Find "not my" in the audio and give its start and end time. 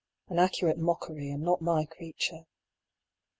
1.43-1.85